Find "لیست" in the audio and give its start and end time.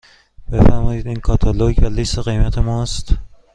1.85-2.19